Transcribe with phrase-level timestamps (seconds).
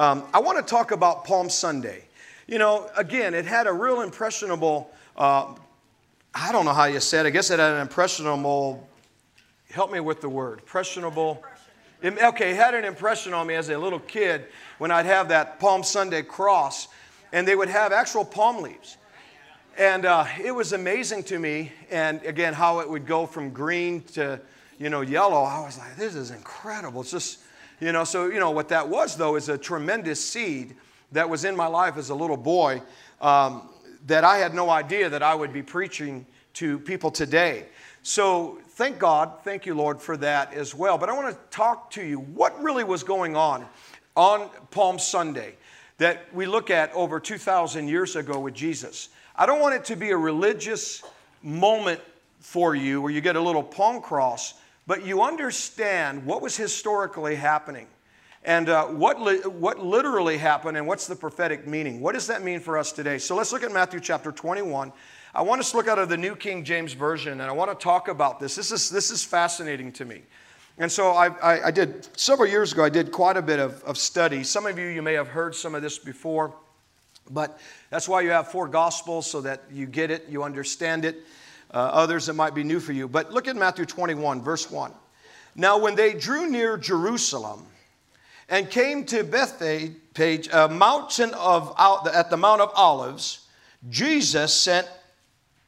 [0.00, 2.04] Um, I want to talk about Palm Sunday.
[2.46, 5.52] You know, again, it had a real impressionable, uh,
[6.34, 8.88] I don't know how you said it, I guess it had an impressionable,
[9.70, 11.44] help me with the word, impressionable.
[12.02, 14.46] Okay, it had an impression on me as a little kid
[14.78, 16.88] when I'd have that Palm Sunday cross,
[17.34, 18.96] and they would have actual palm leaves.
[19.76, 24.00] And uh, it was amazing to me, and again, how it would go from green
[24.14, 24.40] to,
[24.78, 25.42] you know, yellow.
[25.42, 27.02] I was like, this is incredible.
[27.02, 27.40] It's just,
[27.80, 30.76] you know, so, you know, what that was, though, is a tremendous seed
[31.12, 32.82] that was in my life as a little boy
[33.20, 33.68] um,
[34.06, 37.66] that I had no idea that I would be preaching to people today.
[38.02, 40.98] So thank God, thank you, Lord, for that as well.
[40.98, 43.66] But I want to talk to you what really was going on
[44.16, 45.54] on Palm Sunday
[45.98, 49.10] that we look at over 2,000 years ago with Jesus.
[49.36, 51.02] I don't want it to be a religious
[51.42, 52.00] moment
[52.40, 54.54] for you where you get a little palm cross,
[54.86, 57.86] but you understand what was historically happening
[58.42, 62.00] and uh, what, li- what literally happened and what's the prophetic meaning.
[62.00, 63.18] What does that mean for us today?
[63.18, 64.92] So let's look at Matthew chapter 21.
[65.34, 67.70] I want us to look out of the New King James Version and I want
[67.70, 68.56] to talk about this.
[68.56, 70.22] This is, this is fascinating to me.
[70.78, 73.84] And so I, I, I did, several years ago, I did quite a bit of,
[73.84, 74.42] of study.
[74.42, 76.54] Some of you, you may have heard some of this before,
[77.30, 81.18] but that's why you have four gospels so that you get it, you understand it.
[81.72, 83.06] Uh, others, that might be new for you.
[83.06, 84.92] But look at Matthew 21, verse 1.
[85.54, 87.66] Now, when they drew near Jerusalem
[88.48, 91.74] and came to Bethphage, a mountain of,
[92.12, 93.46] at the Mount of Olives,
[93.88, 94.88] Jesus sent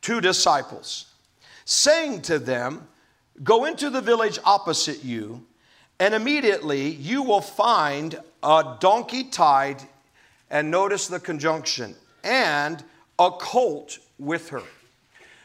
[0.01, 1.07] two disciples,
[1.65, 2.89] saying to them,
[3.43, 5.47] Go into the village opposite you,
[5.99, 9.81] and immediately you will find a donkey tied,
[10.51, 12.85] and notice the conjunction, and
[13.19, 14.63] a colt with her.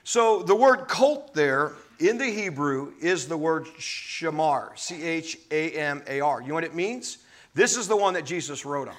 [0.07, 5.71] So the word colt there in the Hebrew is the word shamar, C H A
[5.71, 6.41] M A R.
[6.41, 7.17] You know what it means?
[7.53, 8.95] This is the one that Jesus rode on.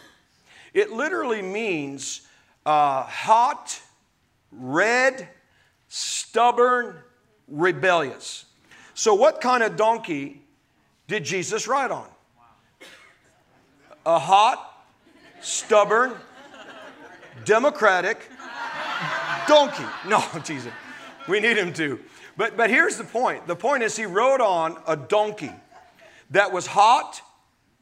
[0.75, 2.29] It literally means
[2.67, 3.81] uh, hot,
[4.53, 5.31] red,
[5.89, 6.95] stubborn,
[7.49, 8.45] rebellious.
[8.93, 10.43] So, what kind of donkey
[11.07, 12.09] did Jesus ride on?
[14.05, 14.85] A hot,
[15.41, 16.13] stubborn,
[17.47, 18.29] democratic
[19.47, 19.85] donkey.
[20.07, 20.71] No, Jesus.
[21.29, 22.01] We need him to.
[22.37, 25.53] But, but here's the point the point is, he rode on a donkey
[26.31, 27.21] that was hot,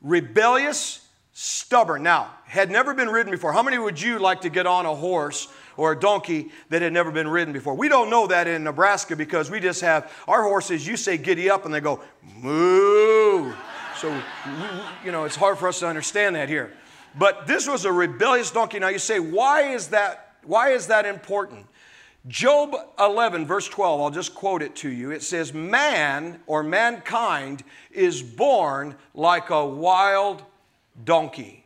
[0.01, 2.03] rebellious, stubborn.
[2.03, 3.53] Now, had never been ridden before.
[3.53, 6.93] How many would you like to get on a horse or a donkey that had
[6.93, 7.75] never been ridden before.
[7.75, 11.51] We don't know that in Nebraska because we just have our horses, you say giddy
[11.51, 12.01] up and they go
[12.41, 13.53] moo.
[13.99, 14.23] So,
[15.05, 16.73] you know, it's hard for us to understand that here.
[17.19, 18.79] But this was a rebellious donkey.
[18.79, 21.67] Now you say, why is that, why is that important?
[22.29, 25.13] Job 11, verse 12, I'll just quote it to you.
[25.13, 30.43] It says, Man or mankind is born like a wild
[31.05, 31.65] donkey.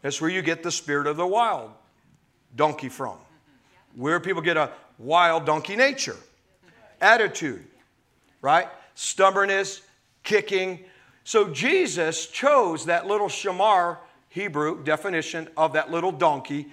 [0.00, 1.70] That's where you get the spirit of the wild
[2.56, 3.16] donkey from?
[3.96, 6.16] Where people get a wild donkey nature,
[7.00, 7.64] attitude,
[8.40, 8.68] right?
[8.94, 9.82] Stubbornness,
[10.22, 10.84] kicking.
[11.24, 13.98] So Jesus chose that little shamar
[14.28, 16.66] Hebrew definition of that little donkey,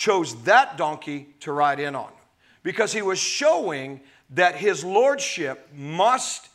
[0.00, 2.10] chose that donkey to ride in on
[2.62, 4.00] because he was showing
[4.30, 6.48] that his lordship must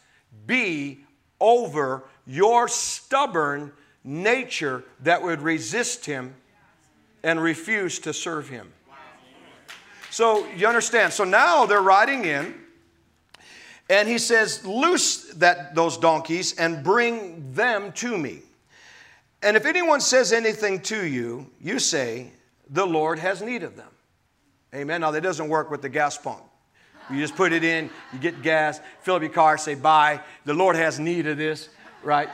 [0.47, 0.99] be
[1.39, 3.71] over your stubborn
[4.03, 6.33] nature that would resist him
[7.21, 8.73] and refuse to serve him.
[10.09, 11.13] So you understand.
[11.13, 12.55] So now they're riding in,
[13.91, 18.41] and he says, Loose that, those donkeys and bring them to me.
[19.43, 22.31] And if anyone says anything to you, you say,
[22.69, 23.89] The Lord has need of them.
[24.73, 25.01] Amen.
[25.01, 26.43] Now, that doesn't work with the gas pump.
[27.09, 30.19] You just put it in, you get gas, fill up your car, say bye.
[30.45, 31.69] The Lord has need of this,
[32.03, 32.29] right?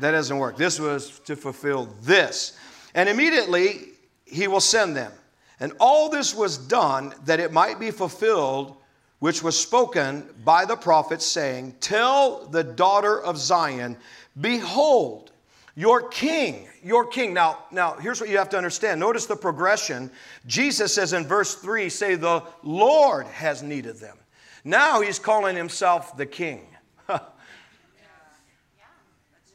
[0.00, 0.56] That doesn't work.
[0.56, 2.58] This was to fulfill this.
[2.94, 3.90] And immediately
[4.24, 5.12] he will send them.
[5.60, 8.76] And all this was done that it might be fulfilled,
[9.20, 13.96] which was spoken by the prophet, saying, Tell the daughter of Zion,
[14.40, 15.29] behold,
[15.74, 17.32] your king, your king.
[17.32, 19.00] Now, now here's what you have to understand.
[19.00, 20.10] Notice the progression.
[20.46, 24.16] Jesus says in verse 3, say, the Lord has need of them.
[24.64, 26.66] Now he's calling himself the king.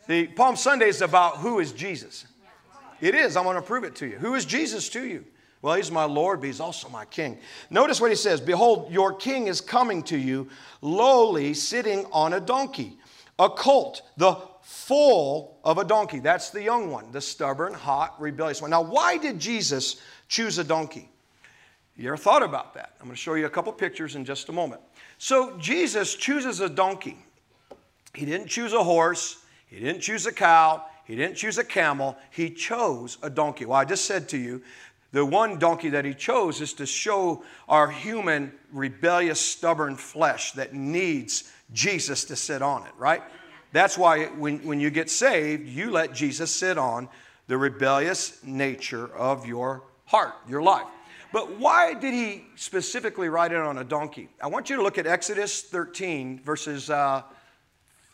[0.07, 2.25] the Palm Sunday is about who is Jesus.
[3.01, 3.35] It is.
[3.35, 4.17] I'm going to prove it to you.
[4.17, 5.25] Who is Jesus to you?
[5.61, 7.39] Well, he's my Lord, but he's also my king.
[7.69, 10.47] Notice what he says Behold, your king is coming to you,
[10.81, 12.97] lowly, sitting on a donkey,
[13.39, 16.17] a colt, the foal of a donkey.
[16.17, 18.71] That's the young one, the stubborn, hot, rebellious one.
[18.71, 21.07] Now, why did Jesus choose a donkey?
[21.95, 22.93] You ever thought about that?
[22.99, 24.81] I'm going to show you a couple pictures in just a moment.
[25.19, 27.15] So, Jesus chooses a donkey.
[28.15, 32.17] He didn't choose a horse, he didn't choose a cow, he didn't choose a camel,
[32.31, 33.65] he chose a donkey.
[33.65, 34.63] Well, I just said to you,
[35.11, 40.73] the one donkey that he chose is to show our human, rebellious, stubborn flesh that
[40.73, 43.21] needs Jesus to sit on it, right?
[43.75, 47.09] That's why when, when you get saved, you let Jesus sit on
[47.47, 50.87] the rebellious nature of your heart, your life.
[51.33, 54.29] But why did he specifically ride it on a donkey?
[54.41, 57.23] I want you to look at Exodus 13, verses uh,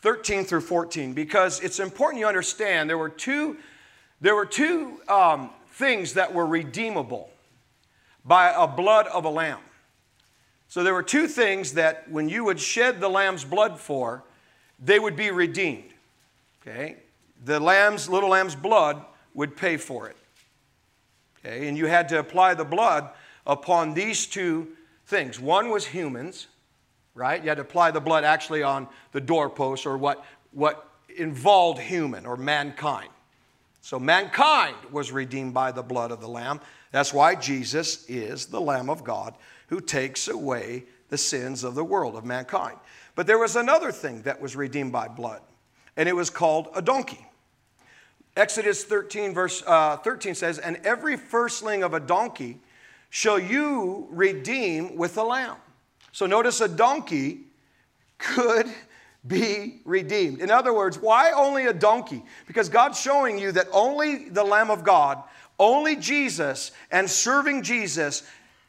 [0.00, 3.56] 13 through 14, because it's important you understand there were two,
[4.20, 7.30] there were two um, things that were redeemable
[8.24, 9.60] by a blood of a lamb.
[10.66, 14.24] So there were two things that when you would shed the lamb's blood for,
[14.84, 15.92] they would be redeemed.
[16.60, 16.96] Okay?
[17.44, 20.16] The lamb's, little lamb's blood would pay for it.
[21.38, 21.68] Okay?
[21.68, 23.08] And you had to apply the blood
[23.46, 24.68] upon these two
[25.06, 25.40] things.
[25.40, 26.48] One was humans,
[27.14, 27.42] right?
[27.42, 32.26] You had to apply the blood actually on the doorpost or what, what involved human
[32.26, 33.08] or mankind.
[33.80, 36.60] So mankind was redeemed by the blood of the Lamb.
[36.92, 39.34] That's why Jesus is the Lamb of God
[39.68, 42.78] who takes away the sins of the world, of mankind.
[43.14, 45.42] But there was another thing that was redeemed by blood,
[45.96, 47.26] and it was called a donkey.
[48.36, 52.58] Exodus 13, verse uh, 13 says, And every firstling of a donkey
[53.10, 55.56] shall you redeem with a lamb.
[56.12, 57.40] So notice a donkey
[58.16, 58.66] could
[59.26, 60.40] be redeemed.
[60.40, 62.22] In other words, why only a donkey?
[62.46, 65.22] Because God's showing you that only the Lamb of God,
[65.58, 68.22] only Jesus, and serving Jesus,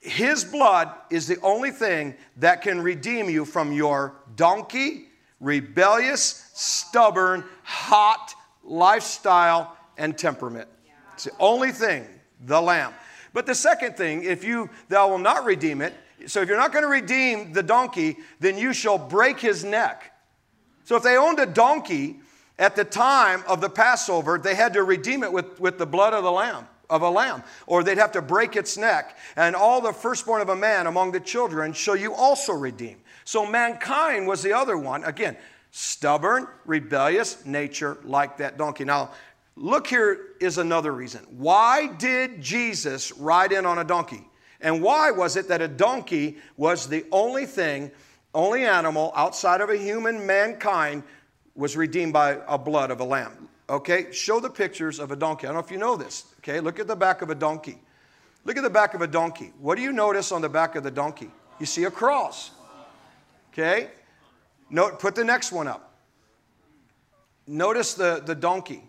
[0.04, 5.06] His blood is the only thing that can redeem you from your donkey,
[5.40, 8.34] rebellious, stubborn, hot
[8.66, 10.68] lifestyle and temperament.
[11.14, 12.06] It's the only thing,
[12.42, 12.94] the Lamb.
[13.32, 15.94] But the second thing, if you thou will not redeem it,
[16.28, 20.12] so if you're not going to redeem the donkey, then you shall break his neck.
[20.84, 22.20] So if they owned a donkey
[22.60, 26.14] at the time of the Passover, they had to redeem it with, with the blood
[26.14, 29.18] of the lamb of a lamb, or they'd have to break its neck.
[29.36, 33.02] And all the firstborn of a man among the children shall you also redeem.
[33.26, 35.04] So mankind was the other one.
[35.04, 35.36] Again,
[35.72, 38.86] stubborn, rebellious nature like that donkey.
[38.86, 39.12] Now,
[39.56, 41.26] look here is another reason.
[41.30, 44.28] Why did Jesus ride in on a donkey?
[44.62, 47.92] And why was it that a donkey was the only thing
[48.34, 51.04] only animal outside of a human mankind
[51.56, 53.50] was redeemed by a blood of a lamb.
[53.70, 55.48] Okay, show the pictures of a donkey.
[55.48, 56.26] I don't know if you know this.
[56.40, 57.80] Okay, look at the back of a donkey.
[58.46, 59.54] Look at the back of a donkey.
[59.60, 61.32] What do you notice on the back of the donkey?
[61.60, 62.52] You see a cross.
[63.54, 63.90] Okay,
[64.70, 65.94] Note, put the next one up.
[67.46, 68.84] Notice the, the donkey.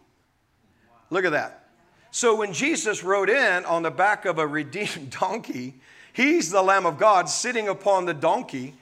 [1.11, 1.69] Look at that.
[2.11, 5.75] So when Jesus rode in on the back of a redeemed donkey,
[6.13, 8.75] he's the Lamb of God sitting upon the donkey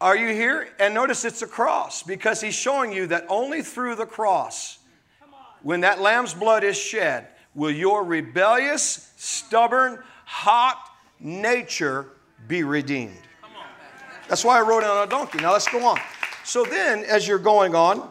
[0.00, 0.68] are you here?
[0.78, 4.78] And notice it's a cross because he's showing you that only through the cross,
[5.66, 7.26] when that lamb's blood is shed,
[7.56, 10.78] will your rebellious, stubborn, hot
[11.18, 12.06] nature
[12.46, 13.18] be redeemed.
[14.28, 15.38] That's why I rode on a donkey.
[15.38, 15.98] Now let's go on.
[16.44, 18.08] So then, as you're going on,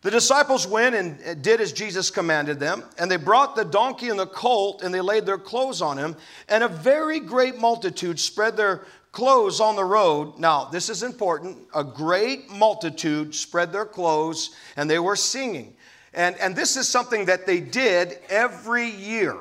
[0.00, 4.18] the disciples went and did as Jesus commanded them, and they brought the donkey and
[4.18, 6.16] the colt, and they laid their clothes on him.
[6.48, 10.38] And a very great multitude spread their clothes on the road.
[10.38, 11.58] Now, this is important.
[11.74, 15.74] A great multitude spread their clothes and they were singing.
[16.14, 19.36] And, and this is something that they did every year.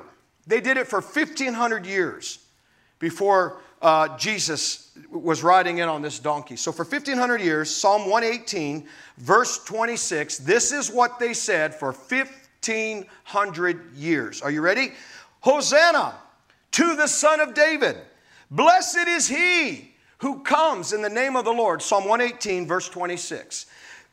[0.48, 2.40] They did it for 1,500 years
[3.00, 6.56] before uh, Jesus was riding in on this donkey.
[6.56, 13.96] So, for 1,500 years, Psalm 118, verse 26, this is what they said for 1,500
[13.96, 14.42] years.
[14.42, 14.92] Are you ready?
[15.42, 16.16] Hosanna
[16.72, 17.98] to the Son of David.
[18.52, 21.82] Blessed is he who comes in the name of the Lord.
[21.82, 23.68] Psalm 118, verse 26.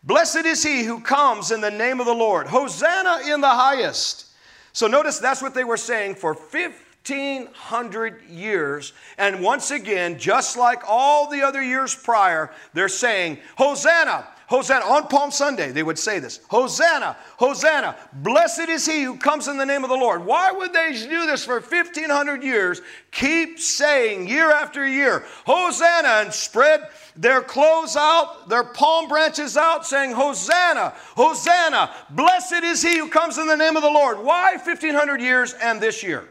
[0.07, 2.47] Blessed is he who comes in the name of the Lord.
[2.47, 4.27] Hosanna in the highest.
[4.73, 8.93] So notice that's what they were saying for 1500 years.
[9.19, 14.85] And once again, just like all the other years prior, they're saying, Hosanna, Hosanna.
[14.85, 17.97] On Palm Sunday, they would say this Hosanna, Hosanna.
[18.13, 20.25] Blessed is he who comes in the name of the Lord.
[20.25, 22.81] Why would they do this for 1,500 years?
[23.11, 29.85] Keep saying year after year, Hosanna, and spread their clothes out, their palm branches out,
[29.87, 31.91] saying, Hosanna, Hosanna.
[32.11, 34.19] Blessed is he who comes in the name of the Lord.
[34.19, 36.29] Why 1,500 years and this year?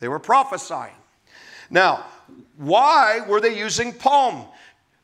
[0.00, 0.94] They were prophesying.
[1.70, 2.06] Now,
[2.56, 4.46] why were they using palm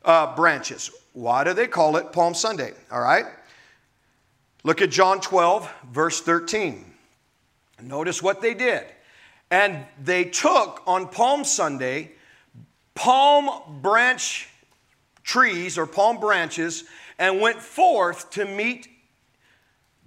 [0.03, 0.89] uh, branches?
[1.15, 2.73] Why do they call it Palm Sunday?
[2.91, 3.25] All right?
[4.65, 6.83] Look at John 12, verse 13.
[7.81, 8.83] Notice what they did.
[9.49, 12.11] And they took on Palm Sunday
[12.95, 14.49] palm branch
[15.23, 16.83] trees or palm branches
[17.17, 18.89] and went forth to meet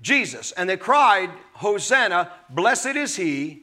[0.03, 0.53] Jesus.
[0.53, 3.63] And they cried, Hosanna, blessed is he,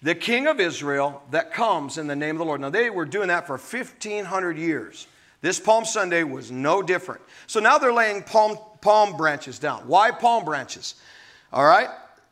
[0.00, 2.62] the King of Israel, that comes in the name of the Lord.
[2.62, 5.06] Now, they were doing that for 1,500 years.
[5.42, 7.20] This Palm Sunday was no different.
[7.46, 9.86] So now they're laying palm, palm branches down.
[9.86, 10.94] Why palm branches?
[11.52, 11.88] All right,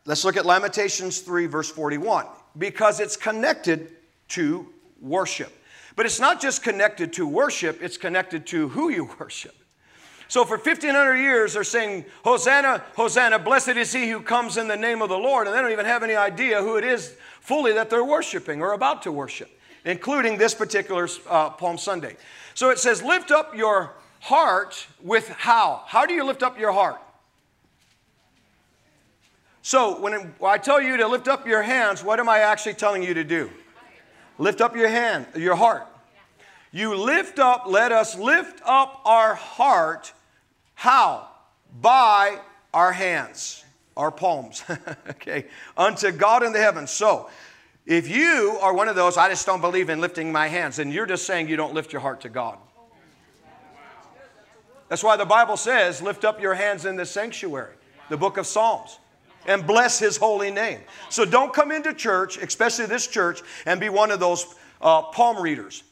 [0.06, 2.26] let's look at Lamentations 3, verse 41.
[2.56, 3.90] Because it's connected
[4.28, 4.66] to
[5.00, 5.52] worship.
[5.96, 9.54] But it's not just connected to worship, it's connected to who you worship.
[10.28, 14.76] So for 1500 years, they're saying, Hosanna, Hosanna, blessed is he who comes in the
[14.76, 15.48] name of the Lord.
[15.48, 18.72] And they don't even have any idea who it is fully that they're worshiping or
[18.72, 19.50] about to worship,
[19.84, 22.16] including this particular uh, Palm Sunday.
[22.54, 25.82] So it says, lift up your heart with how?
[25.86, 27.00] How do you lift up your heart?
[29.62, 33.02] So when I tell you to lift up your hands, what am I actually telling
[33.02, 33.50] you to do?
[34.38, 35.86] Lift up your hand, your heart.
[36.72, 40.12] You lift up, let us lift up our heart
[40.80, 41.28] how?
[41.78, 42.38] By
[42.72, 43.62] our hands,
[43.98, 44.64] our palms,
[45.10, 45.44] okay,
[45.76, 46.90] unto God in the heavens.
[46.90, 47.28] So,
[47.90, 50.92] if you are one of those, I just don't believe in lifting my hands, and
[50.92, 52.56] you're just saying you don't lift your heart to God.
[54.88, 57.74] That's why the Bible says, lift up your hands in the sanctuary,
[58.08, 59.00] the book of Psalms,
[59.44, 60.78] and bless his holy name.
[61.08, 65.42] So don't come into church, especially this church, and be one of those uh, palm
[65.42, 65.82] readers.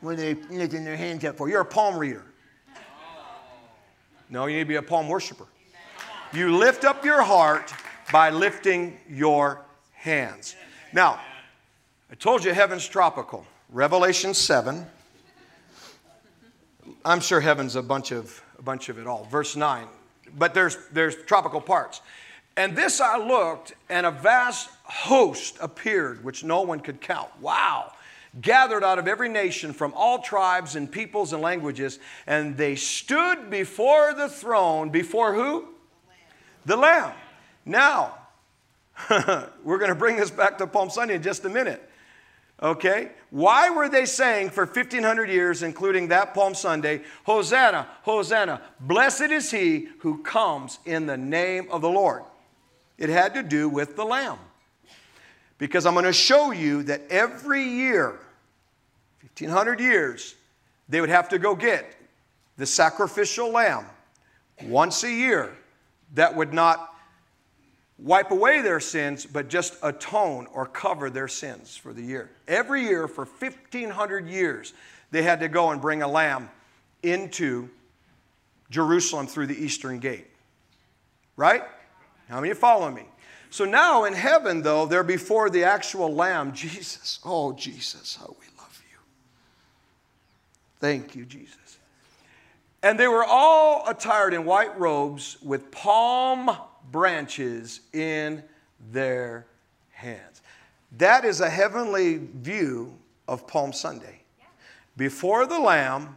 [0.00, 1.50] when they lifting their hands up for.
[1.50, 2.24] You're a palm reader.
[4.30, 5.46] No, you need to be a palm worshiper.
[6.32, 7.72] You lift up your heart
[8.12, 10.56] by lifting your hands.
[10.92, 11.20] Now,
[12.10, 13.46] I told you heaven's tropical.
[13.70, 14.86] Revelation 7.
[17.04, 19.24] I'm sure heaven's a bunch of a bunch of it all.
[19.24, 19.86] Verse 9.
[20.36, 22.00] But there's there's tropical parts.
[22.56, 27.28] And this I looked, and a vast host appeared, which no one could count.
[27.40, 27.92] Wow
[28.40, 33.48] gathered out of every nation from all tribes and peoples and languages, and they stood
[33.48, 34.90] before the throne.
[34.90, 35.68] Before who?
[36.66, 37.12] The Lamb.
[37.64, 38.18] Now,
[39.64, 41.88] we're going to bring this back to Palm Sunday in just a minute.
[42.60, 43.10] Okay?
[43.30, 49.50] Why were they saying for 1500 years, including that Palm Sunday, Hosanna, Hosanna, blessed is
[49.50, 52.22] he who comes in the name of the Lord?
[52.98, 54.38] It had to do with the Lamb.
[55.58, 58.18] Because I'm going to show you that every year
[59.20, 60.34] 1500 years,
[60.88, 61.94] they would have to go get
[62.56, 63.84] the sacrificial lamb
[64.62, 65.52] once a year
[66.16, 66.94] that would not
[67.98, 72.30] wipe away their sins, but just atone or cover their sins for the year.
[72.48, 74.74] Every year for 1500 years,
[75.10, 76.50] they had to go and bring a lamb
[77.02, 77.68] into
[78.70, 80.26] Jerusalem through the eastern gate.
[81.36, 81.62] Right?
[82.28, 83.04] How many follow me?
[83.50, 87.20] So now in heaven, though, they're before the actual lamb, Jesus.
[87.24, 88.98] Oh, Jesus, how we love you.
[90.80, 91.65] Thank you, Jesus.
[92.82, 96.50] And they were all attired in white robes with palm
[96.92, 98.42] branches in
[98.92, 99.46] their
[99.90, 100.42] hands.
[100.98, 102.94] That is a heavenly view
[103.26, 104.20] of Palm Sunday.
[104.96, 106.16] Before the Lamb,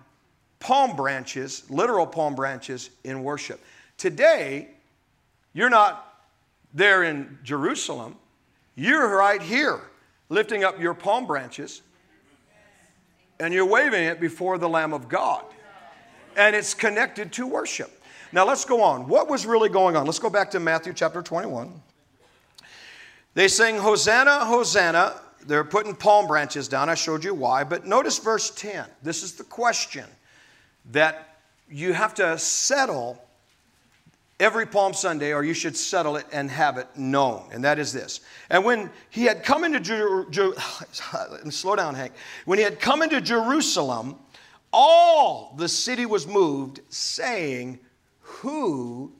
[0.59, 3.61] palm branches, literal palm branches in worship.
[3.97, 4.69] Today,
[5.53, 6.05] you're not
[6.73, 8.15] there in Jerusalem,
[8.75, 9.81] you're right here
[10.29, 11.81] lifting up your palm branches
[13.39, 15.43] and you're waving it before the Lamb of God.
[16.35, 17.91] And it's connected to worship.
[18.31, 19.07] Now let's go on.
[19.07, 20.05] What was really going on?
[20.05, 21.81] Let's go back to Matthew chapter 21.
[23.33, 25.19] They sing, Hosanna, Hosanna.
[25.45, 26.89] They're putting palm branches down.
[26.89, 27.63] I showed you why.
[27.63, 28.85] But notice verse 10.
[29.01, 30.05] This is the question
[30.91, 31.37] that
[31.69, 33.23] you have to settle
[34.39, 37.43] every Palm Sunday, or you should settle it and have it known.
[37.51, 38.21] And that is this.
[38.49, 42.13] And when he had come into Jerusalem, slow down, Hank.
[42.45, 44.17] When he had come into Jerusalem,
[44.71, 47.79] all the city was moved, saying,
[48.19, 49.13] Who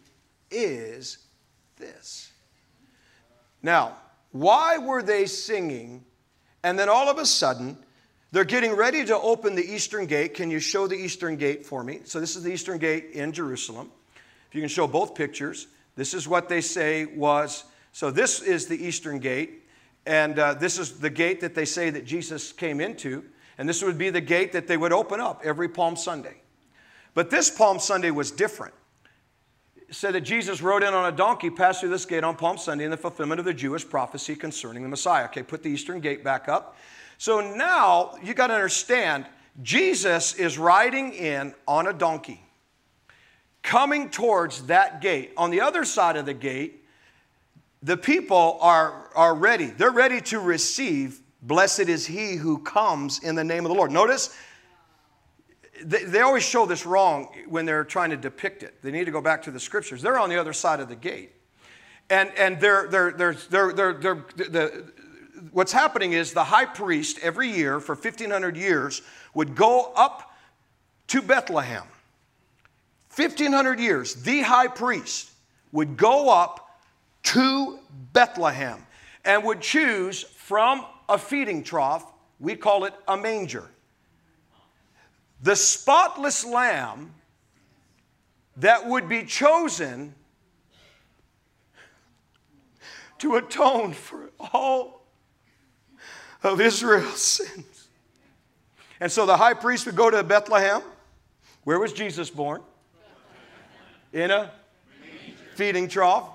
[0.51, 1.17] is
[1.77, 2.31] this?
[3.61, 3.97] Now,
[4.31, 6.05] why were they singing?
[6.63, 7.77] And then all of a sudden,
[8.31, 10.35] they're getting ready to open the eastern gate.
[10.35, 12.01] Can you show the eastern gate for me?
[12.03, 13.91] So, this is the eastern gate in Jerusalem.
[14.49, 17.63] If you can show both pictures, this is what they say was.
[17.91, 19.67] So, this is the eastern gate,
[20.05, 23.23] and uh, this is the gate that they say that Jesus came into,
[23.59, 26.41] and this would be the gate that they would open up every Palm Sunday.
[27.13, 28.73] But this Palm Sunday was different.
[29.75, 32.57] It said that Jesus rode in on a donkey, passed through this gate on Palm
[32.57, 35.25] Sunday in the fulfillment of the Jewish prophecy concerning the Messiah.
[35.25, 36.77] Okay, put the eastern gate back up.
[37.17, 39.25] So now you got to understand,
[39.61, 42.41] Jesus is riding in on a donkey
[43.61, 45.33] coming towards that gate.
[45.35, 46.85] On the other side of the gate,
[47.83, 49.65] the people are, are ready.
[49.65, 51.19] They're ready to receive.
[51.41, 53.91] Blessed is he who comes in the name of the Lord.
[53.91, 54.35] Notice,
[55.83, 58.81] they, they always show this wrong when they're trying to depict it.
[58.81, 60.01] They need to go back to the scriptures.
[60.01, 61.31] They're on the other side of the gate.
[62.09, 64.91] And, and they're, they're, they're, they're, they're, they're, the,
[65.51, 69.01] what's happening is the high priest every year for 1500 years
[69.33, 70.33] would go up
[71.07, 71.85] to Bethlehem.
[73.15, 75.31] 1500 years, the high priest
[75.71, 76.79] would go up
[77.23, 77.79] to
[78.13, 78.85] Bethlehem
[79.25, 82.05] and would choose from a feeding trough,
[82.39, 83.69] we call it a manger,
[85.41, 87.13] the spotless lamb
[88.57, 90.13] that would be chosen
[93.19, 95.05] to atone for all
[96.43, 97.87] of Israel's sins.
[98.99, 100.81] And so the high priest would go to Bethlehem.
[101.63, 102.61] Where was Jesus born?
[104.11, 104.51] In a
[105.55, 106.29] feeding trough.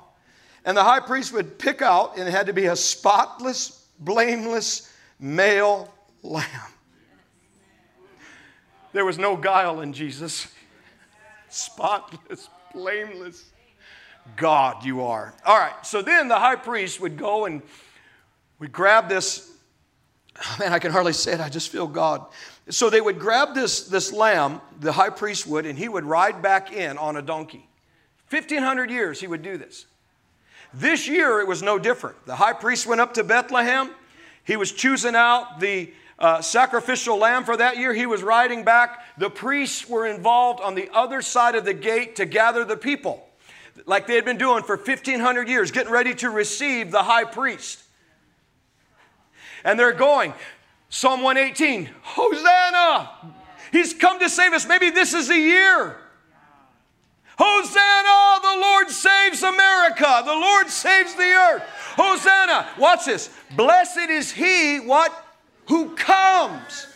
[0.65, 4.93] And the high priest would pick out, and it had to be a spotless, blameless
[5.19, 6.47] male lamb.
[8.93, 10.47] There was no guile in Jesus.
[11.49, 13.45] Spotless, blameless.
[14.37, 15.35] God, you are.
[15.45, 17.63] All right, so then the high priest would go and
[18.59, 19.51] we grab this.
[20.59, 21.41] Man, I can hardly say it.
[21.41, 22.27] I just feel God.
[22.71, 26.41] So they would grab this, this lamb, the high priest would, and he would ride
[26.41, 27.69] back in on a donkey.
[28.31, 29.87] 1,500 years he would do this.
[30.75, 32.27] This year it was no different.
[32.27, 33.91] The high priest went up to Bethlehem.
[34.43, 37.95] He was choosing out the uh, sacrificial lamb for that year.
[37.95, 39.05] He was riding back.
[39.17, 43.27] The priests were involved on the other side of the gate to gather the people,
[43.87, 47.81] like they had been doing for 1,500 years, getting ready to receive the high priest.
[49.65, 50.35] And they're going,
[50.91, 53.11] Psalm 118, Hosanna!
[53.73, 54.67] He's come to save us.
[54.67, 55.97] Maybe this is the year.
[57.39, 58.41] Hosanna!
[58.43, 60.23] The Lord saves America.
[60.25, 61.63] The Lord saves the earth.
[61.97, 62.69] Hosanna!
[62.79, 63.31] Watch this.
[63.57, 65.13] Blessed is he, what?
[65.69, 66.89] Who comes.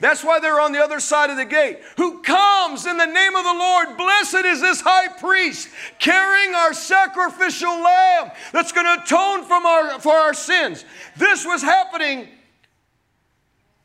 [0.00, 1.78] That's why they're on the other side of the gate.
[1.96, 3.96] Who comes in the name of the Lord?
[3.96, 9.98] Blessed is this high priest carrying our sacrificial lamb that's going to atone from our,
[10.00, 10.84] for our sins.
[11.16, 12.28] This was happening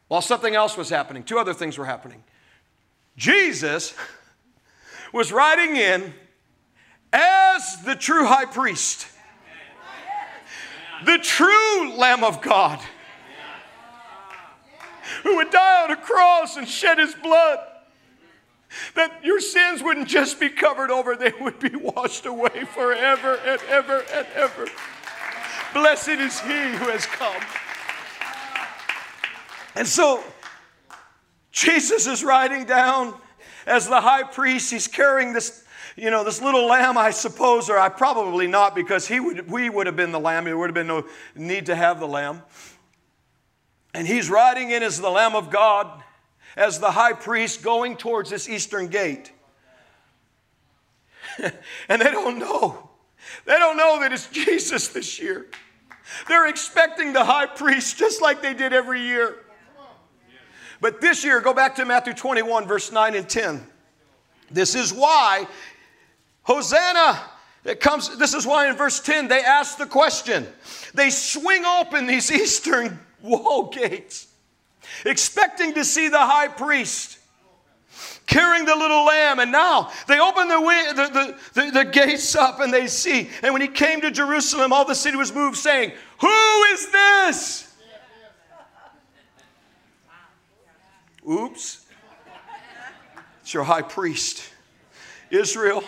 [0.10, 1.24] while something else was happening.
[1.24, 2.22] Two other things were happening.
[3.16, 3.94] Jesus
[5.14, 6.14] was riding in
[7.14, 9.08] as the true high priest,
[11.06, 12.80] the true Lamb of God,
[15.24, 17.60] who would die on a cross and shed his blood.
[18.96, 23.62] That your sins wouldn't just be covered over, they would be washed away forever and
[23.68, 24.68] ever and ever.
[25.74, 27.42] Blessed is he who has come.
[29.76, 30.24] And so,
[31.52, 33.14] Jesus is riding down
[33.72, 35.64] as the high priest, he's carrying this,
[35.96, 39.70] you know, this little lamb, I suppose, or I probably not, because he would, we
[39.70, 40.44] would have been the lamb.
[40.44, 41.06] There would have been no
[41.36, 42.44] need to have the lamb.
[43.94, 46.04] And he's riding in as the Lamb of God,
[46.56, 49.32] as the high priest going towards this eastern gate.
[51.38, 52.90] and they don't know.
[53.46, 55.48] They don't know that it's Jesus this year.
[56.28, 59.38] They're expecting the high priest just like they did every year.
[60.82, 63.66] But this year, go back to Matthew 21, verse 9 and 10.
[64.50, 65.48] This is why
[66.42, 67.22] Hosanna,
[67.64, 70.48] it comes, this is why in verse 10 they ask the question.
[70.96, 74.28] They swing open these eastern wall gates,
[75.06, 77.20] expecting to see the high priest
[78.26, 79.40] carrying the little lamb.
[79.40, 80.58] And now they open the,
[80.96, 83.30] the, the, the, the gates up and they see.
[83.44, 85.92] And when he came to Jerusalem, all the city was moved, saying,
[86.22, 87.71] Who is this?
[91.32, 91.86] Oops.
[93.42, 94.44] It's your high priest.
[95.30, 95.84] Israel,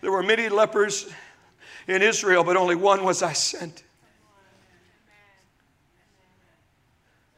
[0.00, 1.10] there were many lepers
[1.88, 3.82] in Israel, but only one was I sent.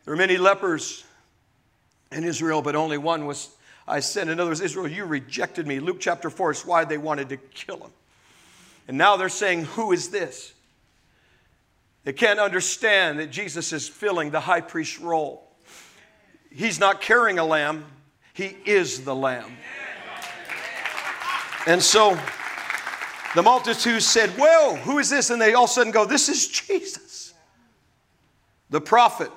[0.05, 1.05] There were many lepers
[2.13, 3.49] in Israel, but only one was
[3.89, 4.29] I sent.
[4.29, 5.81] In other words, Israel, you rejected me.
[5.81, 7.91] Luke chapter 4 is why they wanted to kill him.
[8.87, 10.53] And now they're saying, Who is this?
[12.05, 15.50] They can't understand that Jesus is filling the high priest role.
[16.51, 17.85] He's not carrying a lamb,
[18.33, 19.57] he is the lamb.
[21.67, 22.19] And so
[23.35, 25.31] the multitude said, Well, who is this?
[25.31, 27.35] And they all of a sudden go, This is Jesus,
[28.71, 29.31] the prophet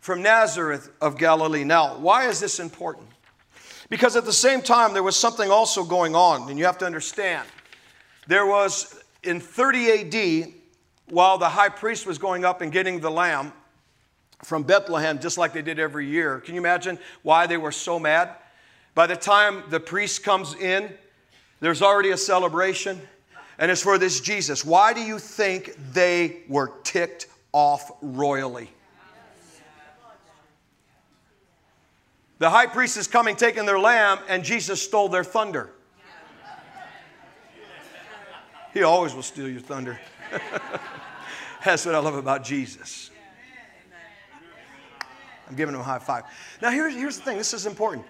[0.00, 1.64] from Nazareth of Galilee.
[1.64, 3.08] Now, why is this important?
[3.88, 6.86] Because at the same time, there was something also going on, and you have to
[6.86, 7.48] understand.
[8.26, 10.52] There was in 30 AD,
[11.08, 13.52] while the high priest was going up and getting the lamb,
[14.44, 16.40] from Bethlehem, just like they did every year.
[16.40, 18.30] Can you imagine why they were so mad?
[18.94, 20.92] By the time the priest comes in,
[21.60, 23.00] there's already a celebration,
[23.58, 24.64] and it's for this Jesus.
[24.64, 28.70] Why do you think they were ticked off royally?
[32.38, 35.70] The high priest is coming, taking their lamb, and Jesus stole their thunder.
[38.72, 39.98] He always will steal your thunder.
[41.64, 43.10] That's what I love about Jesus.
[45.48, 46.24] I'm giving him a high five.
[46.60, 48.04] Now, here's, here's the thing this is important.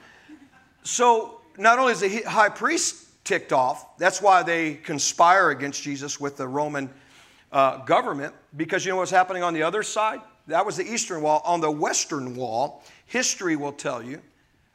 [0.83, 6.21] So, not only is the high priest ticked off, that's why they conspire against Jesus
[6.21, 6.91] with the Roman
[7.53, 10.21] uh, government, because you know what's happening on the other side?
[10.47, 11.43] That was the eastern wall.
[11.45, 14.21] On the western wall, history will tell you,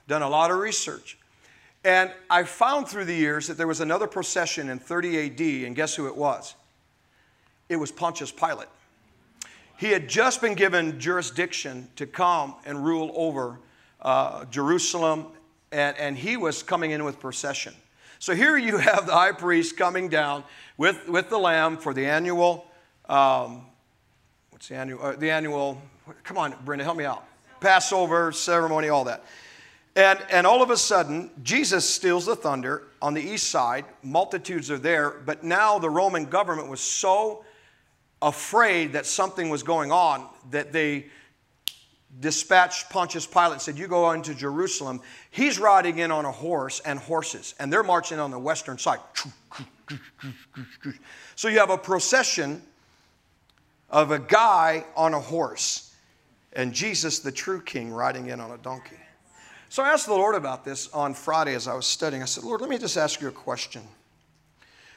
[0.08, 1.18] done a lot of research.
[1.84, 5.76] And I found through the years that there was another procession in 30 AD, and
[5.76, 6.56] guess who it was?
[7.70, 8.70] It was Pontius Pilate.
[9.78, 13.60] He had just been given jurisdiction to come and rule over
[14.02, 15.28] uh, Jerusalem,
[15.72, 17.74] and, and he was coming in with procession.
[18.20, 20.44] So here you have the high priest coming down
[20.78, 22.66] with, with the lamb for the annual,
[23.10, 23.66] um,
[24.52, 25.82] what's the annual, uh, the annual,
[26.24, 27.26] come on, Brenda, help me out.
[27.60, 29.26] Passover ceremony, all that.
[29.96, 33.86] And, and all of a sudden, Jesus steals the thunder on the east side.
[34.02, 37.46] Multitudes are there, but now the Roman government was so
[38.24, 41.06] afraid that something was going on that they
[42.20, 45.02] dispatched Pontius Pilate and said, You go into Jerusalem.
[45.30, 49.00] He's riding in on a horse and horses, and they're marching on the western side.
[51.36, 52.62] So you have a procession
[53.90, 55.94] of a guy on a horse,
[56.54, 58.98] and Jesus, the true king, riding in on a donkey.
[59.70, 62.22] So I asked the Lord about this on Friday as I was studying.
[62.22, 63.82] I said, Lord, let me just ask you a question.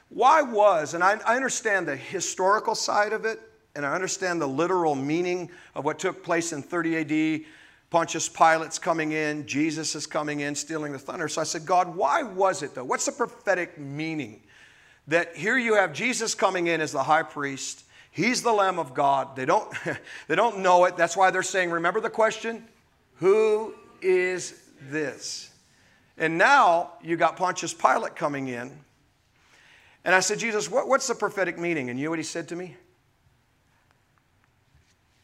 [0.09, 3.41] Why was, and I, I understand the historical side of it,
[3.75, 7.47] and I understand the literal meaning of what took place in 30 AD.
[7.91, 11.29] Pontius Pilate's coming in, Jesus is coming in, stealing the thunder.
[11.29, 12.85] So I said, God, why was it though?
[12.85, 14.43] What's the prophetic meaning?
[15.07, 17.85] That here you have Jesus coming in as the high priest.
[18.11, 19.37] He's the Lamb of God.
[19.37, 19.73] They don't,
[20.29, 20.97] they don't know it.
[20.97, 22.67] That's why they're saying, remember the question?
[23.17, 25.51] Who is this?
[26.19, 28.73] And now you got Pontius Pilate coming in.
[30.07, 31.91] And I said, Jesus, what, what's the prophetic meaning?
[31.91, 32.77] And you know what he said to me?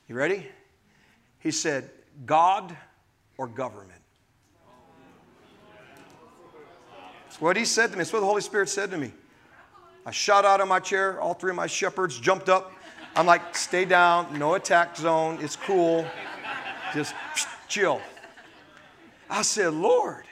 [0.09, 0.45] You ready?
[1.38, 1.88] He said,
[2.27, 2.77] God
[3.38, 4.01] or government.
[7.25, 7.99] That's what he said to me.
[7.99, 9.12] That's what the Holy Spirit said to me.
[10.05, 11.21] I shot out of my chair.
[11.21, 12.73] All three of my shepherds jumped up.
[13.14, 15.38] I'm like, stay down, no attack zone.
[15.40, 16.05] It's cool.
[16.92, 17.14] Just
[17.68, 18.01] chill.
[19.31, 20.25] I said, Lord,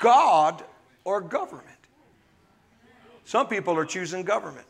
[0.00, 0.64] God
[1.04, 1.77] or government?
[3.28, 4.64] Some people are choosing government.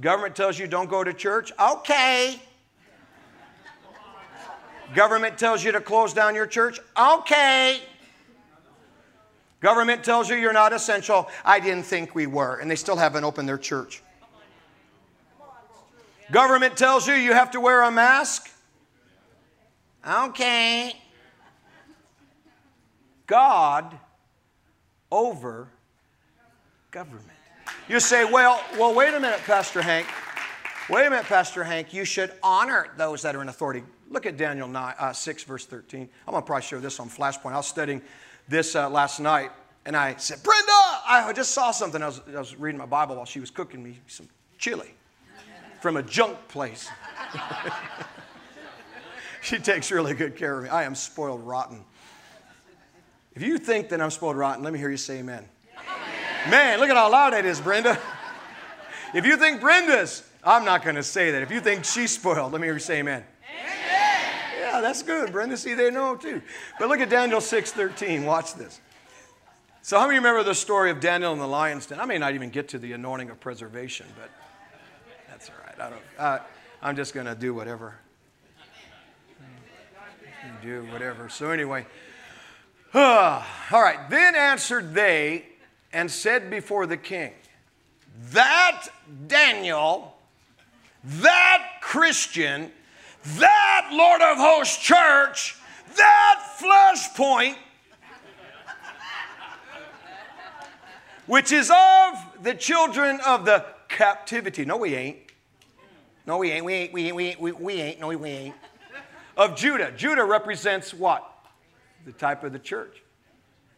[0.00, 1.52] Government tells you don't go to church.
[1.60, 2.40] Okay.
[4.94, 6.80] Government tells you to close down your church.
[6.98, 7.82] Okay.
[9.60, 11.28] Government tells you you're not essential.
[11.44, 12.56] I didn't think we were.
[12.56, 14.02] And they still haven't opened their church.
[16.32, 18.50] Government tells you you have to wear a mask.
[20.08, 20.94] Okay.
[23.26, 23.98] God
[25.12, 25.68] over
[26.96, 27.28] government.
[27.90, 30.06] You say, well, well, wait a minute, Pastor Hank.
[30.88, 31.92] Wait a minute, Pastor Hank.
[31.92, 33.82] You should honor those that are in authority.
[34.08, 36.00] Look at Daniel 9, uh, 6, verse 13.
[36.00, 37.52] I'm going to probably share this on Flashpoint.
[37.52, 38.00] I was studying
[38.48, 39.50] this uh, last night,
[39.84, 42.02] and I said, Brenda, I just saw something.
[42.02, 44.94] I was, I was reading my Bible while she was cooking me some chili
[45.82, 46.88] from a junk place.
[49.42, 50.70] she takes really good care of me.
[50.70, 51.84] I am spoiled rotten.
[53.34, 55.46] If you think that I'm spoiled rotten, let me hear you say amen.
[56.50, 57.98] Man, look at how loud that is, Brenda.
[59.12, 61.42] If you think Brenda's, I'm not going to say that.
[61.42, 63.24] If you think she's spoiled, let me hear you say amen.
[63.50, 64.32] amen.
[64.60, 65.56] Yeah, that's good, Brenda.
[65.56, 66.40] See, they know too.
[66.78, 68.24] But look at Daniel 6:13.
[68.24, 68.80] Watch this.
[69.82, 71.98] So, how many remember the story of Daniel in the lion's den?
[71.98, 74.30] I may not even get to the anointing of preservation, but
[75.28, 75.80] that's all right.
[75.80, 76.02] I don't.
[76.18, 76.38] Uh,
[76.80, 77.96] I'm just going to do whatever.
[80.62, 81.28] Do whatever.
[81.28, 81.86] So anyway.
[82.94, 84.08] all right.
[84.08, 85.44] Then answered they
[85.96, 87.32] and said before the king,
[88.32, 88.86] That
[89.28, 90.14] Daniel,
[91.02, 92.70] that Christian,
[93.38, 95.56] that Lord of Hosts church,
[95.96, 97.56] that flashpoint,
[101.26, 104.66] which is of the children of the captivity.
[104.66, 105.16] No, we ain't.
[106.26, 106.66] No, we ain't.
[106.66, 106.92] We ain't.
[106.92, 107.16] We ain't.
[107.16, 107.40] We ain't.
[107.40, 108.00] We, we ain't.
[108.00, 108.54] No, we ain't.
[109.34, 109.92] Of Judah.
[109.96, 111.26] Judah represents what?
[112.04, 113.02] The type of the church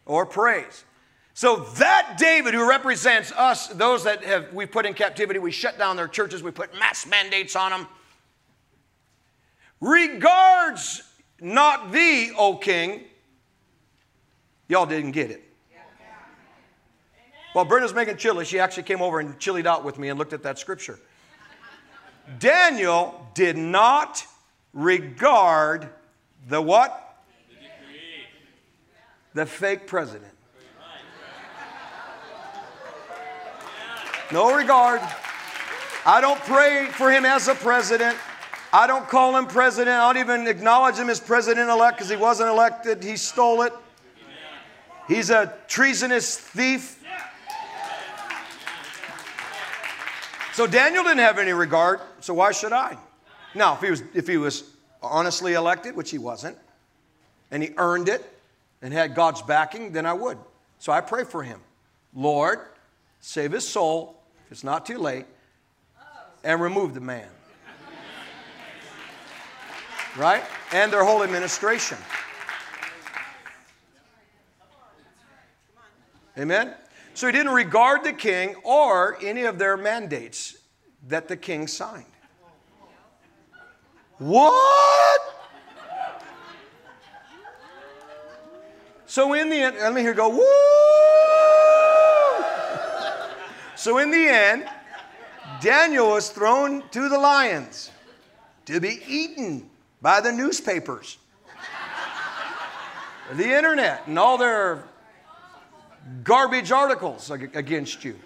[0.05, 0.83] or praise.
[1.33, 5.77] So that David, who represents us, those that have we put in captivity, we shut
[5.77, 7.87] down their churches, we put mass mandates on them,
[9.79, 11.03] regards
[11.39, 13.05] not thee, O king.
[14.67, 15.43] Y'all didn't get it.
[17.53, 20.33] While Brenda's making chili, she actually came over and chilied out with me and looked
[20.33, 20.99] at that scripture.
[22.37, 24.23] Daniel did not
[24.73, 25.89] regard
[26.47, 27.05] the what?
[29.33, 30.33] the fake president.
[34.31, 35.01] No regard.
[36.05, 38.15] I don't pray for him as a president.
[38.71, 39.97] I don't call him president.
[39.97, 43.03] I don't even acknowledge him as president elect because he wasn't elected.
[43.03, 43.73] He stole it.
[45.07, 47.03] He's a treasonous thief.
[50.53, 52.97] So Daniel didn't have any regard, so why should I?
[53.55, 56.57] Now, if he was, if he was honestly elected, which he wasn't,
[57.49, 58.23] and he earned it
[58.81, 60.37] and had God's backing, then I would.
[60.77, 61.61] So I pray for him.
[62.13, 62.59] Lord,
[63.19, 64.18] save his soul,
[64.51, 65.25] it's not too late,
[66.43, 67.27] and remove the man.
[70.17, 70.43] Right?
[70.71, 71.97] And their whole administration.
[76.37, 76.73] Amen?
[77.13, 80.57] So he didn't regard the king or any of their mandates
[81.07, 82.05] that the king signed.
[84.17, 85.21] What?
[89.05, 90.78] So in the end, let me hear go, woo!
[93.79, 94.67] So in the end,
[95.61, 97.91] Daniel was thrown to the lions
[98.65, 99.69] to be eaten
[100.01, 101.17] by the newspapers,
[103.35, 104.83] the internet, and all their
[106.25, 108.19] garbage articles against you.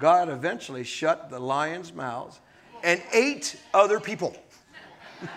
[0.00, 2.40] God eventually shut the lions' mouths
[2.82, 4.36] and ate other people.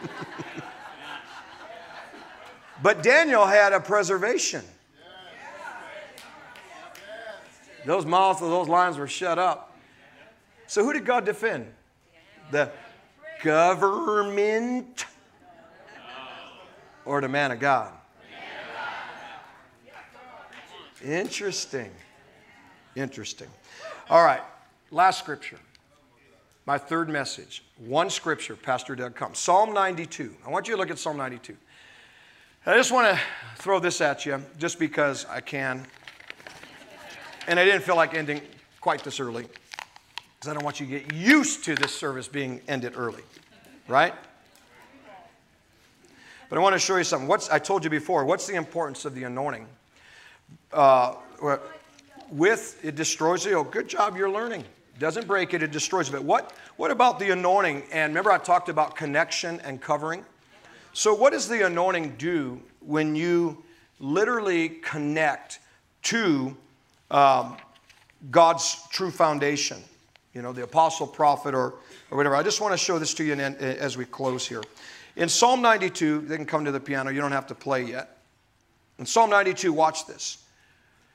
[2.81, 4.63] but Daniel had a preservation.
[7.87, 9.73] Those mouths of those lions were shut up.
[10.67, 11.71] So, who did God defend?
[12.51, 12.69] The
[13.41, 15.05] government
[17.05, 17.93] or the man of God?
[21.01, 21.91] Interesting.
[22.97, 23.47] Interesting.
[24.09, 24.41] All right,
[24.91, 25.59] last scripture.
[26.65, 27.63] My third message.
[27.77, 29.39] One scripture, Pastor Doug comes.
[29.39, 30.35] Psalm 92.
[30.45, 31.55] I want you to look at Psalm 92.
[32.65, 33.23] I just want to
[33.55, 35.87] throw this at you just because I can.
[37.47, 38.41] And I didn't feel like ending
[38.81, 39.43] quite this early
[40.35, 43.23] because I don't want you to get used to this service being ended early,
[43.87, 44.13] right?
[46.49, 47.27] But I want to show you something.
[47.27, 49.65] What's, I told you before, what's the importance of the anointing?
[50.71, 51.15] Uh,
[52.29, 53.71] with it destroys the yoke.
[53.71, 54.63] Good job, you're learning.
[54.99, 56.11] Doesn't break it, it destroys it.
[56.11, 57.83] But what, what about the anointing?
[57.91, 60.25] And remember, I talked about connection and covering.
[60.93, 63.63] So, what does the anointing do when you
[63.99, 65.59] literally connect
[66.03, 66.57] to
[67.11, 67.57] um,
[68.31, 69.83] God's true foundation?
[70.33, 71.75] You know, the apostle, prophet, or,
[72.11, 72.35] or whatever.
[72.35, 74.63] I just want to show this to you as we close here.
[75.15, 78.17] In Psalm 92, they can come to the piano, you don't have to play yet.
[78.99, 80.43] In Psalm 92, watch this.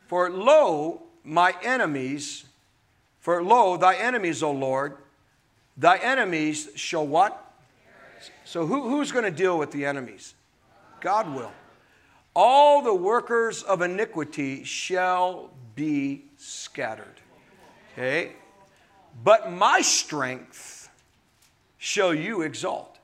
[0.09, 2.45] For lo, my enemies,
[3.21, 4.97] for lo, thy enemies, O Lord,
[5.77, 7.39] thy enemies shall what?
[8.45, 10.35] So who, who's going to deal with the enemies?
[11.01, 11.53] God will.
[12.35, 17.21] All the workers of iniquity shall be scattered.
[17.93, 18.33] Okay?
[19.23, 20.89] But my strength
[21.79, 22.99] shall you exalt.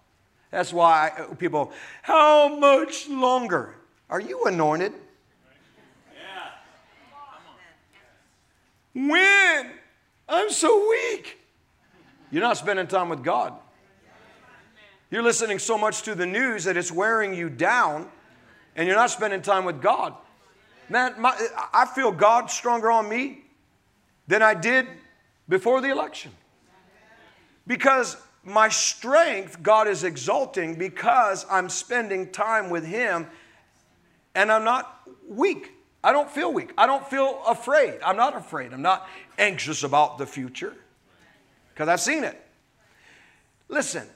[0.50, 3.74] That's why people, how much longer?
[4.09, 4.92] Are you anointed?
[8.94, 9.70] When?
[10.28, 11.38] I'm so weak.
[12.31, 13.54] You're not spending time with God.
[15.11, 18.09] You're listening so much to the news that it's wearing you down,
[18.76, 20.14] and you're not spending time with God.
[20.88, 21.37] Man, my,
[21.72, 23.44] I feel God stronger on me
[24.27, 24.87] than I did
[25.48, 26.33] before the election.
[27.66, 33.27] Because my strength, God is exalting because I'm spending time with Him
[34.35, 35.72] and I'm not weak.
[36.03, 36.72] I don't feel weak.
[36.79, 37.98] I don't feel afraid.
[38.05, 38.72] I'm not afraid.
[38.72, 40.74] I'm not anxious about the future
[41.74, 42.40] because I've seen it.
[43.68, 44.07] Listen,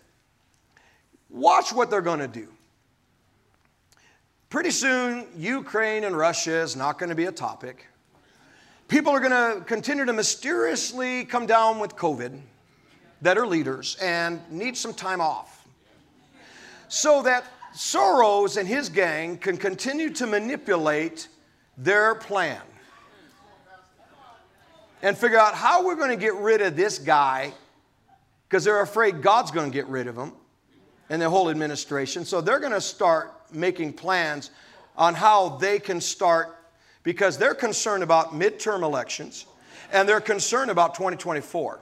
[1.29, 2.49] watch what they're going to do.
[4.53, 7.87] Pretty soon, Ukraine and Russia is not going to be a topic.
[8.87, 12.39] People are going to continue to mysteriously come down with COVID
[13.23, 15.67] that are leaders and need some time off
[16.89, 21.29] so that Soros and his gang can continue to manipulate
[21.79, 22.61] their plan
[25.01, 27.55] and figure out how we're going to get rid of this guy
[28.51, 30.35] because they're afraid God's going to get rid of him
[31.09, 32.27] and the whole administration.
[32.27, 34.51] So they're going to start making plans
[34.97, 36.57] on how they can start
[37.03, 39.47] because they're concerned about midterm elections
[39.93, 41.81] and they're concerned about 2024.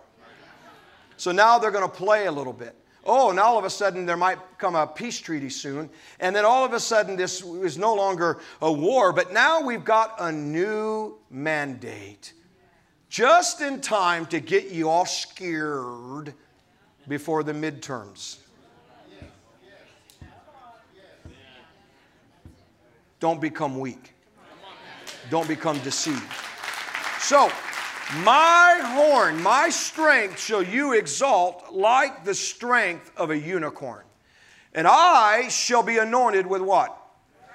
[1.16, 2.74] So now they're going to play a little bit.
[3.04, 5.88] Oh, and all of a sudden there might come a peace treaty soon.
[6.18, 9.84] And then all of a sudden this is no longer a war, but now we've
[9.84, 12.32] got a new mandate.
[13.08, 16.34] Just in time to get you all scared
[17.08, 18.38] before the midterms.
[23.20, 24.14] Don't become weak.
[25.28, 26.32] Don't become deceived.
[27.20, 27.50] So,
[28.24, 34.04] my horn, my strength shall you exalt like the strength of a unicorn.
[34.74, 36.96] And I shall be anointed with what?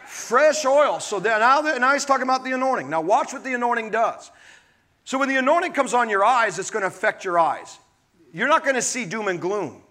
[0.06, 1.00] Fresh oil.
[1.00, 2.90] So then now, now he's talking about the anointing.
[2.90, 4.32] Now watch what the anointing does.
[5.04, 7.78] So when the anointing comes on your eyes, it's going to affect your eyes.
[8.34, 9.82] You're not going to see doom and gloom.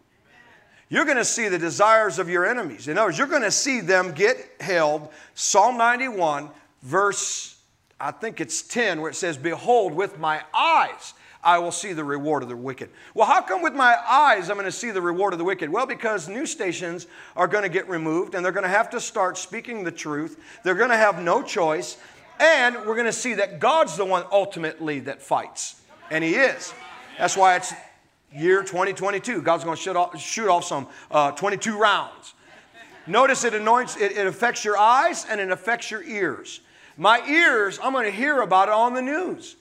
[0.88, 2.88] You're going to see the desires of your enemies.
[2.88, 5.10] In other words, you're going to see them get held.
[5.34, 6.50] Psalm 91,
[6.82, 7.56] verse,
[7.98, 12.04] I think it's 10, where it says, Behold, with my eyes I will see the
[12.04, 12.88] reward of the wicked.
[13.12, 15.68] Well, how come with my eyes I'm going to see the reward of the wicked?
[15.68, 19.00] Well, because news stations are going to get removed and they're going to have to
[19.00, 20.40] start speaking the truth.
[20.62, 21.98] They're going to have no choice.
[22.40, 25.80] And we're going to see that God's the one ultimately that fights.
[26.10, 26.72] And He is.
[27.18, 27.74] That's why it's
[28.34, 29.42] year 2022.
[29.42, 32.34] God's going to shoot off, some uh, 22 rounds.
[33.06, 36.60] Notice it anoints, it, it affects your eyes and it affects your ears.
[36.96, 39.56] My ears, I'm going to hear about it on the news.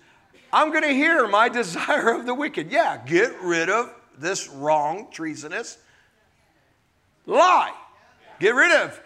[0.51, 2.71] I'm going to hear my desire of the wicked.
[2.71, 5.77] Yeah, get rid of this wrong, treasonous
[7.25, 7.73] lie.
[8.39, 8.99] Get rid of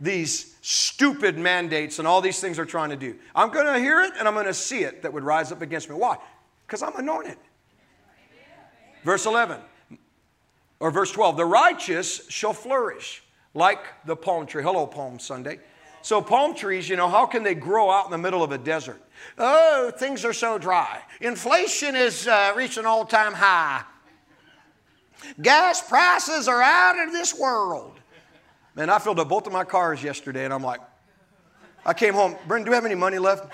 [0.00, 3.16] these stupid mandates and all these things they're trying to do.
[3.34, 5.62] I'm going to hear it and I'm going to see it that would rise up
[5.62, 5.96] against me.
[5.96, 6.16] Why?
[6.66, 7.36] Because I'm anointed.
[9.04, 9.60] Verse 11
[10.80, 13.22] or verse 12 the righteous shall flourish
[13.54, 14.62] like the palm tree.
[14.62, 15.60] Hello, Palm Sunday.
[16.02, 18.58] So, palm trees, you know, how can they grow out in the middle of a
[18.58, 19.00] desert?
[19.38, 21.00] Oh, things are so dry.
[21.22, 23.82] Inflation is uh, reaching an all time high.
[25.40, 27.98] Gas prices are out of this world.
[28.74, 30.80] Man, I filled up both of my cars yesterday and I'm like,
[31.86, 33.46] I came home, Brendan, do we have any money left?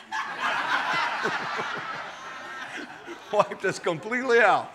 [3.33, 4.73] Wiped us completely out.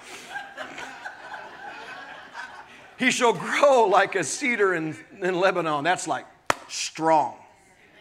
[2.97, 5.83] He shall grow like a cedar in, in Lebanon.
[5.83, 6.25] That's like
[6.67, 7.35] strong.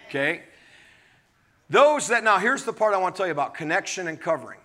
[0.08, 0.42] Okay?
[1.70, 4.60] Those that, now here's the part I want to tell you about connection and covering.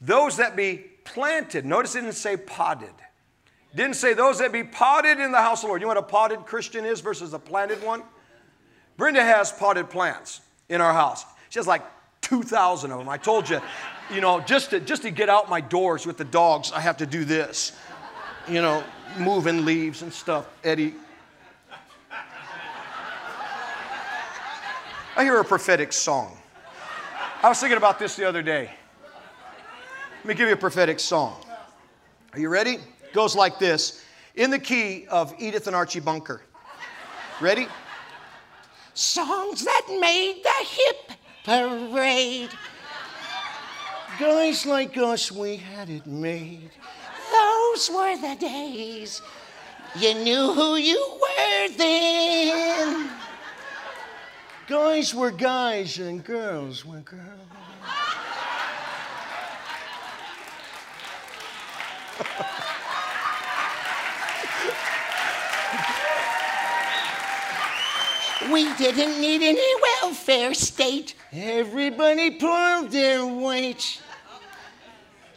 [0.00, 2.92] Those that be planted, notice it didn't say potted.
[3.74, 5.80] Didn't say those that be potted in the house of the Lord.
[5.80, 8.02] You know what a potted Christian is versus a planted one?
[8.96, 11.24] Brenda has potted plants in our house.
[11.50, 11.82] She has like
[12.22, 13.08] 2,000 of them.
[13.08, 13.60] I told you,
[14.12, 16.96] you know, just to, just to get out my doors with the dogs, I have
[16.98, 17.72] to do this.
[18.48, 18.82] You know,
[19.18, 20.46] moving leaves and stuff.
[20.64, 20.94] Eddie,
[25.16, 26.36] I hear a prophetic song.
[27.42, 28.70] I was thinking about this the other day.
[30.18, 31.42] Let me give you a prophetic song.
[32.32, 32.74] Are you ready?
[32.74, 36.42] It goes like this in the key of Edith and Archie Bunker.
[37.40, 37.66] Ready?
[38.94, 42.50] Songs that made the hip parade.
[44.18, 46.70] Guys like us, we had it made.
[47.72, 49.22] Those were the days.
[49.96, 53.10] You knew who you were then.
[54.66, 57.22] Guys were guys and girls were girls.
[68.50, 71.14] we didn't need any welfare state.
[71.32, 74.00] Everybody pulled their weight.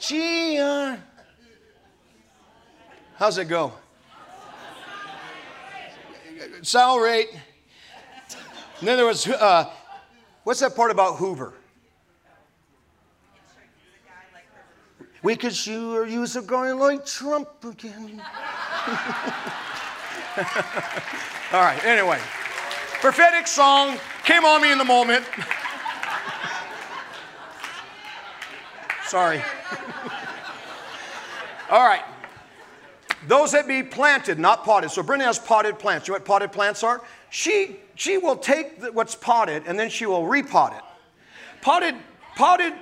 [0.08, 1.13] GR.
[3.16, 3.74] How's it go?
[6.62, 7.26] Salary.
[8.80, 9.70] And then there was, uh,
[10.44, 11.54] what's that part about Hoover?
[15.22, 18.22] We could sure use a guy like Trump again.
[21.54, 22.20] All right, anyway.
[23.00, 25.26] Prophetic song came on me in the moment.
[29.08, 29.42] Sorry.
[31.70, 32.04] All right.
[33.28, 34.92] Those that be planted, not potted.
[34.92, 36.08] So Brenda has potted plants.
[36.08, 37.02] You know what potted plants are?
[37.30, 40.84] She she will take what's potted and then she will repot it.
[41.62, 41.96] Potted,
[42.36, 42.74] potted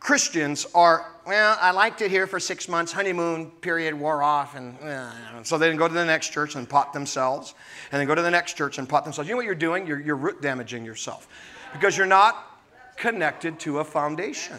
[0.00, 4.78] Christians are, well, I liked it here for six months, honeymoon period wore off, and
[4.80, 5.10] uh,
[5.42, 7.54] so they go to the next church and pot themselves,
[7.90, 9.28] and then go to the next church and pot themselves.
[9.28, 9.86] You know what you're doing?
[9.86, 11.26] You're, you're root damaging yourself
[11.72, 12.60] because you're not
[12.96, 14.58] connected to a foundation.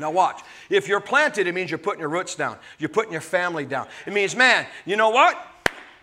[0.00, 0.42] Now, watch.
[0.68, 2.56] If you're planted, it means you're putting your roots down.
[2.78, 3.86] You're putting your family down.
[4.06, 5.36] It means, man, you know what?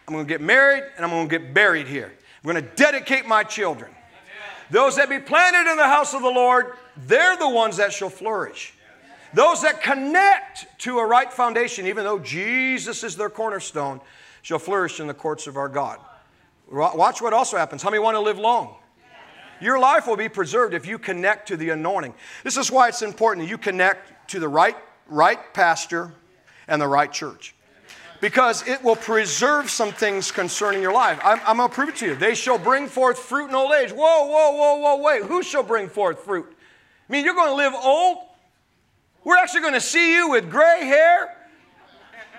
[0.08, 2.14] I'm going to get married and I'm going to get buried here.
[2.44, 3.92] I'm going to dedicate my children.
[4.70, 8.10] Those that be planted in the house of the Lord, they're the ones that shall
[8.10, 8.74] flourish.
[9.34, 14.00] Those that connect to a right foundation, even though Jesus is their cornerstone,
[14.42, 16.00] shall flourish in the courts of our God.
[16.72, 17.82] Watch what also happens.
[17.82, 18.76] How many want to live long?
[19.60, 22.14] Your life will be preserved if you connect to the anointing.
[22.44, 24.76] This is why it's important that you connect to the right,
[25.08, 26.12] right pastor
[26.68, 27.56] and the right church.
[28.20, 31.20] because it will preserve some things concerning your life.
[31.24, 32.16] I'm, I'm going to prove it to you.
[32.16, 33.92] They shall bring forth fruit in old age.
[33.92, 35.24] Whoa, whoa, whoa, whoa, wait.
[35.24, 36.46] Who shall bring forth fruit?
[36.50, 38.18] I mean, you're going to live old?
[39.24, 41.36] We're actually going to see you with gray hair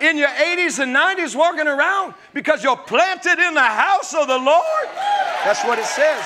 [0.01, 4.39] in your 80s and 90s walking around because you're planted in the house of the
[4.39, 4.89] Lord.
[5.45, 6.25] That's what it says.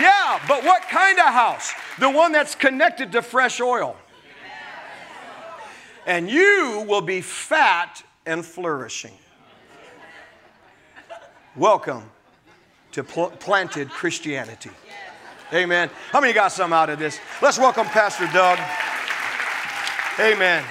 [0.00, 1.72] Yeah, but what kind of house?
[1.98, 3.96] The one that's connected to fresh oil.
[6.06, 9.12] And you will be fat and flourishing.
[11.54, 12.10] Welcome
[12.92, 14.70] to pl- planted Christianity.
[15.52, 15.90] Amen.
[16.10, 17.18] How many got some out of this?
[17.42, 18.58] Let's welcome Pastor Doug.
[20.18, 20.64] Amen.